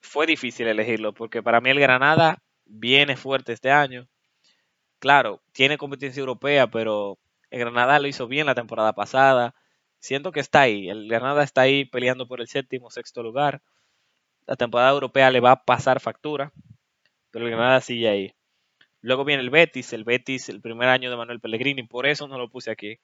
fue 0.00 0.26
difícil 0.26 0.66
elegirlo 0.66 1.12
porque 1.12 1.42
para 1.42 1.60
mí 1.60 1.70
el 1.70 1.80
Granada 1.80 2.42
viene 2.64 3.16
fuerte 3.16 3.52
este 3.52 3.70
año. 3.70 4.08
Claro, 4.98 5.42
tiene 5.52 5.78
competencia 5.78 6.20
europea, 6.20 6.68
pero 6.68 7.18
el 7.50 7.60
Granada 7.60 7.98
lo 8.00 8.08
hizo 8.08 8.26
bien 8.26 8.46
la 8.46 8.54
temporada 8.54 8.94
pasada. 8.94 9.54
Siento 10.00 10.32
que 10.32 10.40
está 10.40 10.62
ahí. 10.62 10.88
El 10.88 11.08
Granada 11.08 11.42
está 11.44 11.62
ahí 11.62 11.84
peleando 11.84 12.26
por 12.26 12.40
el 12.40 12.48
séptimo, 12.48 12.90
sexto 12.90 13.22
lugar. 13.22 13.62
La 14.46 14.56
temporada 14.56 14.90
europea 14.90 15.30
le 15.30 15.40
va 15.40 15.52
a 15.52 15.64
pasar 15.64 16.00
factura, 16.00 16.52
pero 17.30 17.44
el 17.44 17.52
Granada 17.52 17.80
sigue 17.80 18.08
ahí. 18.08 18.34
Luego 19.00 19.24
viene 19.24 19.42
el 19.42 19.50
Betis, 19.50 19.92
el 19.92 20.04
Betis, 20.04 20.48
el 20.48 20.60
primer 20.60 20.88
año 20.88 21.10
de 21.10 21.16
Manuel 21.16 21.40
Pellegrini, 21.40 21.84
por 21.84 22.06
eso 22.06 22.26
no 22.26 22.38
lo 22.38 22.50
puse 22.50 22.70
aquí, 22.70 22.98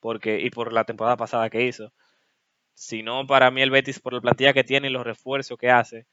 porque 0.00 0.40
y 0.40 0.50
por 0.50 0.72
la 0.72 0.84
temporada 0.84 1.16
pasada 1.16 1.50
que 1.50 1.66
hizo 1.66 1.92
sino 2.80 3.26
para 3.26 3.50
mí 3.50 3.60
el 3.60 3.70
Betis 3.70 4.00
por 4.00 4.14
la 4.14 4.22
plantilla 4.22 4.54
que 4.54 4.64
tiene 4.64 4.88
y 4.88 4.90
los 4.90 5.04
refuerzos 5.04 5.58
que 5.58 5.70
hace, 5.70 6.06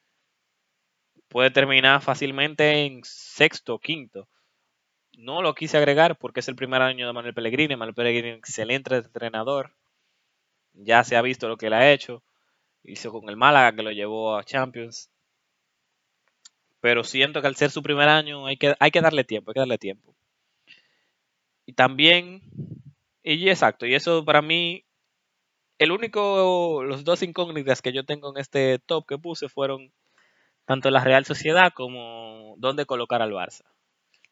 puede 1.30 1.50
terminar 1.50 2.02
fácilmente 2.02 2.86
en 2.86 3.00
sexto 3.06 3.76
o 3.76 3.80
quinto. 3.80 4.28
No 5.18 5.42
lo 5.42 5.56
quise 5.56 5.78
agregar 5.78 6.18
porque 6.18 6.42
es 6.42 6.48
el 6.50 6.58
primer 6.58 6.82
año 6.82 7.08
de 7.08 7.14
Manuel 7.14 7.34
Pellegrini. 7.34 7.78
Manuel 7.78 7.96
Pellegrini, 7.96 8.32
excelente 8.32 8.98
entrenador. 8.98 9.76
Ya 10.74 11.06
se 11.06 11.16
ha 11.16 11.22
visto 11.22 11.48
lo 11.48 11.56
que 11.56 11.68
él 11.68 11.74
ha 11.74 11.90
hecho. 11.90 12.22
Hizo 12.84 13.14
con 13.14 13.30
el 13.30 13.38
Málaga 13.38 13.74
que 13.74 13.84
lo 13.84 13.92
llevó 13.94 14.36
a 14.36 14.44
Champions. 14.44 15.10
Pero 16.82 17.06
siento 17.06 17.40
que 17.40 17.48
al 17.48 17.56
ser 17.56 17.72
su 17.72 17.82
primer 17.82 18.10
año 18.10 18.46
hay 18.46 18.58
que, 18.58 18.76
hay 18.78 18.92
que 18.92 19.00
darle 19.00 19.24
tiempo, 19.24 19.52
hay 19.52 19.54
que 19.54 19.60
darle 19.62 19.78
tiempo. 19.78 20.14
Y 21.66 21.72
también, 21.72 22.42
y 23.36 23.50
exacto, 23.50 23.86
y 23.86 23.96
eso 23.96 24.24
para 24.26 24.42
mí 24.42 24.86
el 25.80 25.92
único, 25.92 26.84
los 26.84 27.04
dos 27.04 27.22
incógnitas 27.24 27.82
que 27.82 27.94
yo 27.94 28.06
tengo 28.06 28.32
en 28.32 28.40
este 28.40 28.80
top 28.80 29.06
que 29.06 29.18
puse 29.18 29.50
fueron 29.50 29.92
tanto 30.66 30.90
la 30.92 31.04
Real 31.04 31.26
Sociedad 31.26 31.72
como 31.74 32.56
dónde 32.58 32.86
colocar 32.86 33.22
al 33.22 33.32
Barça. 33.32 33.64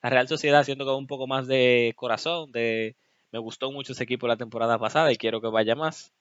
La 0.01 0.09
Real 0.09 0.27
Sociedad 0.27 0.63
siento 0.63 0.85
que 0.85 0.91
un 0.91 1.07
poco 1.07 1.27
más 1.27 1.47
de 1.47 1.93
corazón, 1.95 2.51
de 2.51 2.95
me 3.31 3.39
gustó 3.39 3.71
mucho 3.71 3.93
ese 3.93 4.03
equipo 4.03 4.27
la 4.27 4.37
temporada 4.37 4.79
pasada 4.79 5.11
y 5.11 5.17
quiero 5.17 5.41
que 5.41 5.47
vaya 5.47 5.75
más. 5.75 6.13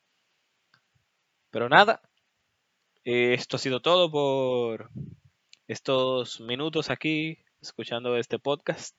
Pero 1.50 1.68
nada, 1.68 2.02
esto 3.04 3.56
ha 3.56 3.60
sido 3.60 3.80
todo 3.80 4.10
por 4.10 4.90
estos 5.68 6.40
minutos 6.40 6.90
aquí 6.90 7.38
escuchando 7.60 8.16
este 8.16 8.38
podcast. 8.38 8.96